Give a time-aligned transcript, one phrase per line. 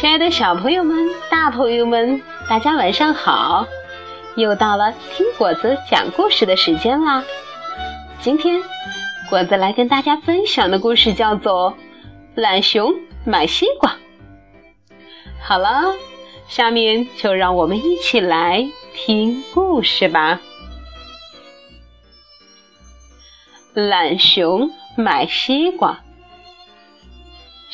[0.00, 3.66] 亲爱的小朋友们、大朋友们，大家晚上好！
[4.36, 7.24] 又到了听果子讲故事的时间啦。
[8.20, 8.62] 今天
[9.28, 11.72] 果子来跟大家分享的故事叫做
[12.36, 12.94] 《懒熊
[13.24, 13.90] 买西瓜》。
[15.42, 15.92] 好了，
[16.46, 20.38] 下面就让我们一起来听故事吧。
[23.74, 25.98] 懒熊买西瓜。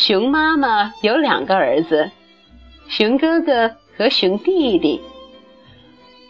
[0.00, 2.08] 熊妈妈有两个儿子，
[2.86, 5.02] 熊哥哥和熊弟弟。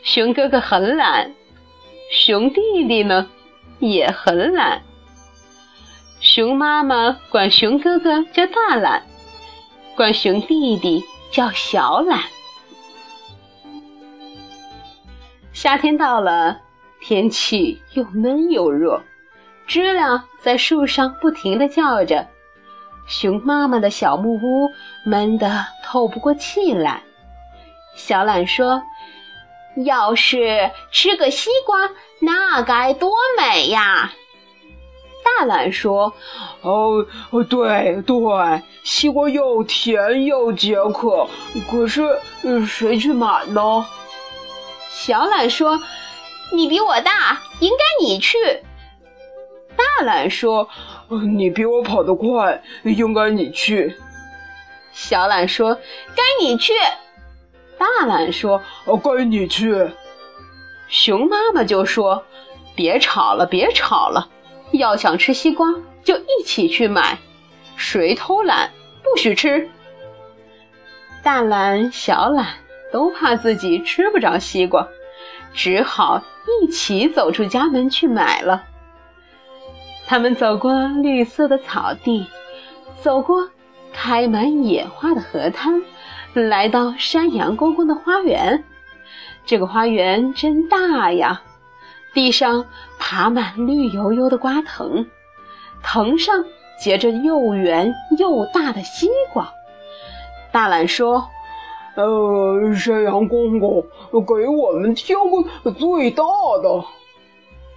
[0.02, 1.30] 熊哥哥很懒，
[2.10, 3.28] 熊弟弟呢
[3.78, 4.80] 也很懒。
[6.18, 9.02] 熊妈妈管熊哥哥叫大懒，
[9.94, 12.22] 管熊弟弟叫小懒。
[15.52, 16.58] 夏天到了，
[17.02, 18.98] 天气又闷又热，
[19.66, 22.26] 知了在树上不停地叫着。
[23.08, 24.70] 熊妈妈的小木屋
[25.04, 27.02] 闷得透不过气来。
[27.96, 28.82] 小懒说
[29.84, 34.12] ：“要是吃个西瓜，那该多美呀！”
[35.38, 36.12] 大懒说
[36.62, 37.04] ：“哦，
[37.48, 41.26] 对对，西瓜又甜又解渴。
[41.70, 42.20] 可是
[42.66, 43.86] 谁去买呢？”
[44.90, 45.80] 小懒说
[46.52, 48.36] ：“你比我大，应该你去。”
[49.98, 50.68] 大懒说。
[51.34, 53.96] 你比我跑得快，应该你去。
[54.92, 55.74] 小懒说
[56.14, 56.72] ：“该你去。”
[57.78, 58.62] 大懒说
[59.02, 59.90] ：“该你去。”
[60.86, 62.22] 熊妈妈就说
[62.76, 64.28] ：“别吵了，别吵了，
[64.72, 65.66] 要想吃西瓜
[66.04, 67.18] 就一起去买，
[67.74, 68.70] 谁偷懒
[69.02, 69.68] 不许吃。”
[71.24, 72.46] 大懒、小懒
[72.92, 74.86] 都怕自己吃不着西瓜，
[75.54, 76.22] 只好
[76.62, 78.62] 一起走出家门去买了。
[80.08, 82.26] 他们走过绿色的草地，
[83.02, 83.50] 走过
[83.92, 85.82] 开满野花的河滩，
[86.32, 88.64] 来到山羊公公的花园。
[89.44, 91.42] 这个花园真大呀！
[92.14, 92.64] 地上
[92.98, 95.06] 爬满绿油油的瓜藤，
[95.82, 96.42] 藤上
[96.82, 99.52] 结着又圆又大的西瓜。
[100.50, 101.28] 大懒说
[101.96, 105.18] ：“呃，山羊公公，给我们挑
[105.62, 106.24] 个最大
[106.62, 106.82] 的。”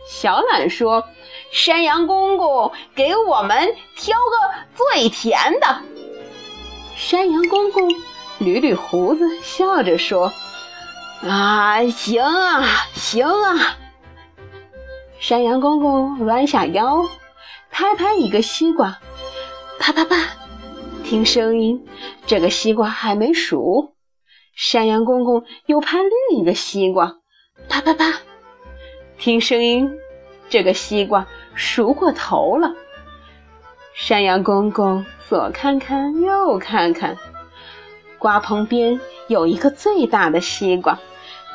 [0.08, 1.04] 小懒说
[1.52, 5.82] ：“山羊公公，给我们挑个最甜的。”
[6.96, 7.90] 山羊公公
[8.40, 10.32] 捋捋胡子，笑着说
[11.28, 12.64] ：“啊，行啊，
[12.94, 13.78] 行啊。”
[15.20, 17.08] 山羊公公弯下腰，
[17.70, 19.00] 拍拍一个西瓜，
[19.80, 20.16] 啪啪啪，
[21.04, 21.86] 听声音，
[22.26, 23.94] 这个西瓜还没熟。
[24.56, 27.18] 山羊公公又拍另一个西瓜，
[27.68, 28.20] 啪啪啪。
[29.18, 29.92] 听声音，
[30.52, 31.26] 这个西瓜
[31.56, 32.72] 熟过头了。
[33.94, 37.18] 山羊公公左看看，右看看，
[38.20, 41.00] 瓜棚边有一个最大的西瓜，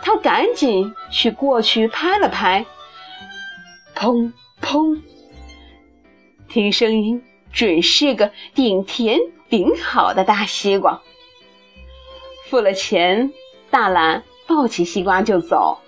[0.03, 2.65] 他赶紧去过去拍了拍，
[3.95, 4.99] 砰砰！
[6.49, 9.19] 听声音，准是个顶甜
[9.51, 11.03] 顶好的大西瓜。
[12.49, 13.31] 付了钱，
[13.71, 15.78] 大懒抱起西瓜就走。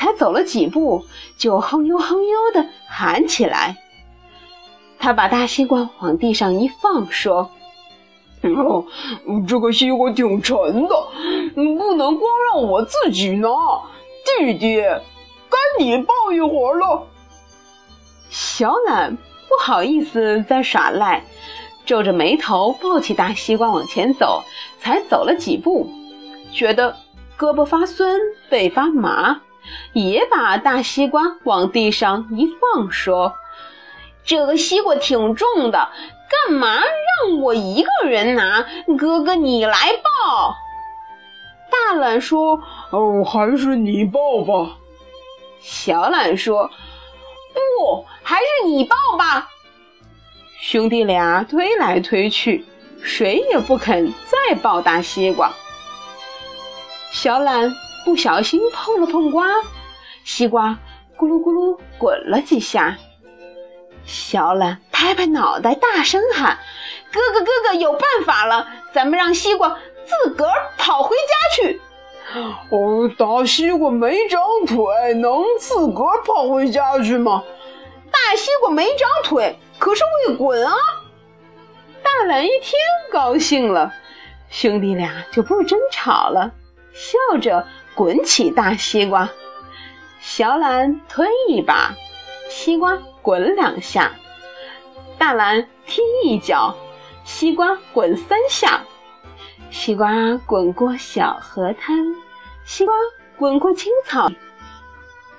[0.00, 1.04] 才走了几步，
[1.36, 3.76] 就哼悠哼悠的喊起来。
[4.98, 7.50] 他把大西瓜往地上一放，说
[8.42, 8.86] ：“哦，
[9.46, 10.56] 这个西瓜挺沉
[10.88, 11.08] 的，
[11.54, 13.48] 不能光让我自己拿。
[14.38, 17.06] 弟弟，该你抱一会儿了。”
[18.30, 21.22] 小懒不好意思再耍赖，
[21.84, 24.42] 皱着眉头抱起大西瓜往前走。
[24.78, 25.90] 才走了几步，
[26.50, 26.96] 觉得
[27.38, 28.18] 胳膊发酸，
[28.48, 29.42] 背发麻。
[29.92, 33.34] 也把大西瓜往地上一放，说
[34.24, 35.90] ：“这个西瓜挺重的，
[36.28, 38.66] 干嘛让我一个人拿？
[38.98, 40.54] 哥哥，你来抱。”
[41.70, 42.60] 大懒说
[42.90, 44.76] ：“哦，还是你抱吧。”
[45.60, 46.70] 小懒说
[47.54, 49.48] ：“不，还是你抱吧。”
[50.60, 52.64] 兄弟俩推来推去，
[53.02, 55.50] 谁也不肯再抱大西瓜。
[57.12, 57.72] 小懒。
[58.04, 59.46] 不小心碰了碰瓜，
[60.24, 60.78] 西瓜
[61.16, 62.96] 咕噜咕噜滚了几下。
[64.04, 66.58] 小懒拍拍脑袋，大声喊
[67.12, 68.66] ：“哥哥，哥哥，有办法了！
[68.92, 71.80] 咱们让西瓜自个儿跑回家去。”
[72.70, 77.44] 哦，大西瓜没长腿，能自个儿跑回家去吗？
[78.10, 80.72] 大西瓜没长腿，可是会滚啊！
[82.02, 82.78] 大懒一听
[83.12, 83.92] 高兴了，
[84.48, 86.50] 兄弟俩就不争吵了，
[86.92, 87.66] 笑着。
[88.00, 89.28] 滚起大西瓜，
[90.20, 91.94] 小懒推一把，
[92.48, 94.12] 西瓜滚两下；
[95.18, 96.74] 大懒踢一脚，
[97.24, 98.80] 西瓜滚三下。
[99.70, 100.10] 西瓜
[100.46, 101.98] 滚过小河滩，
[102.64, 102.94] 西瓜
[103.36, 104.30] 滚过青草，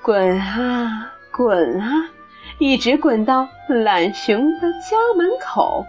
[0.04, 2.12] 滚啊滚啊，
[2.60, 5.84] 一直滚到懒熊的家门口。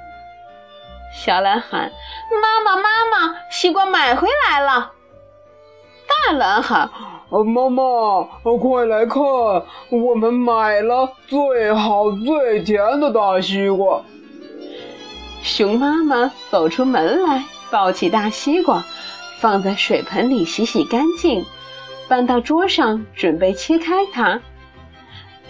[1.14, 1.92] 小懒喊
[2.40, 4.92] ：“妈妈，妈妈，西瓜买回来了。”
[6.26, 6.90] 大懒喊
[7.30, 7.82] ：“妈妈，
[8.60, 9.22] 快来看，
[9.90, 14.00] 我们买了最好最甜的大西瓜。”
[15.42, 18.84] 熊妈妈走出门来，抱起大西瓜，
[19.40, 21.44] 放在水盆里洗洗干净，
[22.08, 24.40] 搬到桌上准备切开它。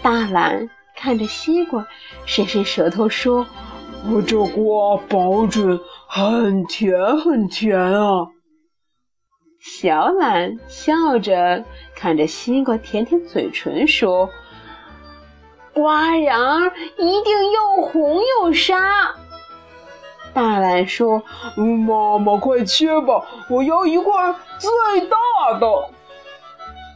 [0.01, 1.85] 大懒看着西瓜，
[2.25, 3.45] 伸伸舌头说
[4.11, 8.27] ：“我这瓜保准很甜很甜啊。”
[9.63, 11.63] 小懒笑着
[11.95, 14.29] 看着西瓜，舔舔嘴唇说
[15.73, 19.15] ：“瓜瓤一定又红又沙。”
[20.35, 21.23] 大懒说
[21.55, 24.69] ：“妈妈，快切吧，我要一块最
[25.07, 25.89] 大的。”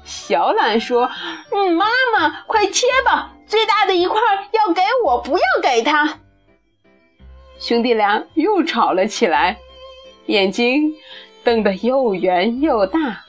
[0.03, 1.09] 小懒说
[1.51, 1.85] ：“嗯，妈
[2.19, 4.19] 妈，快切吧，最大的一块
[4.51, 6.19] 要给我，不要给他。”
[7.59, 9.57] 兄弟俩又吵了起来，
[10.25, 10.93] 眼睛
[11.47, 13.23] 瞪得又圆又大，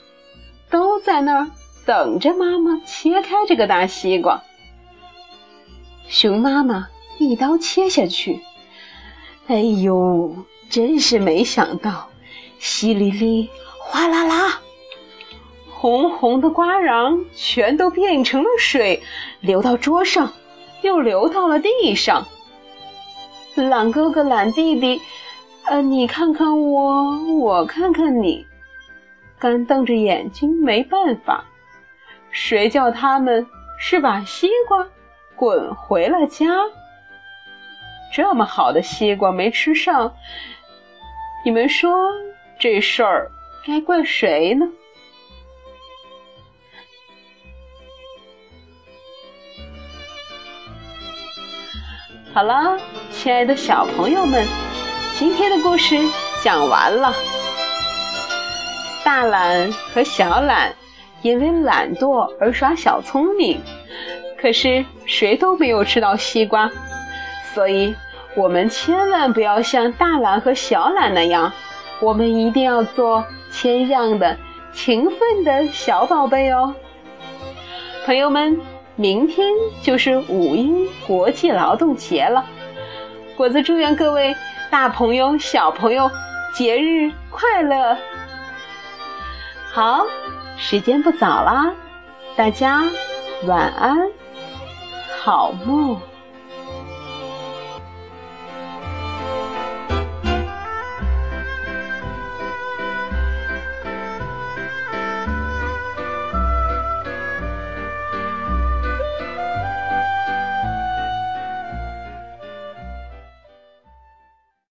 [0.69, 1.51] 都在那儿
[1.87, 4.43] 等着妈妈切开这个大西瓜。
[6.09, 6.89] 熊妈妈
[7.19, 8.41] 一刀切下去。
[9.47, 10.35] 哎呦，
[10.69, 12.09] 真是没想到！
[12.61, 13.49] 淅沥沥，
[13.79, 14.63] 哗啦啦，
[15.71, 19.01] 红红的瓜瓤全都变成了水，
[19.39, 20.33] 流到桌上，
[20.83, 22.27] 又流到了地上。
[23.55, 25.01] 懒哥哥、懒弟弟，
[25.69, 28.47] 呃，你看看我，我看看你，
[29.39, 31.45] 干瞪着眼睛，没办法。
[32.31, 33.47] 谁叫他们
[33.79, 34.89] 是把西瓜
[35.37, 36.47] 滚回了家？
[38.11, 40.11] 这么好的西瓜没吃上，
[41.45, 41.95] 你们说
[42.59, 43.31] 这事儿
[43.67, 44.67] 该怪谁呢？
[52.33, 52.79] 好了，
[53.11, 54.47] 亲爱的小朋友们，
[55.19, 55.97] 今天的故事
[56.45, 57.13] 讲完了。
[59.05, 60.73] 大懒和小懒
[61.23, 63.61] 因为懒惰而耍小聪明，
[64.41, 66.71] 可是谁都没有吃到西瓜。
[67.53, 67.93] 所以，
[68.37, 71.53] 我们千万不要像大懒和小懒那样，
[72.01, 74.37] 我们一定要做谦让的、
[74.73, 76.73] 勤奋的小宝贝哦。
[78.07, 78.57] 朋友们，
[78.95, 79.49] 明天
[79.83, 82.45] 就是五一国际劳动节了，
[83.39, 84.37] 果子祝愿各位
[84.69, 86.11] 大朋友、小朋友
[86.53, 87.97] 节日快乐。
[89.73, 90.05] 好，
[90.57, 91.73] 时间不早了，
[92.35, 92.83] 大家
[93.47, 93.97] 晚安，
[95.23, 95.97] 好梦。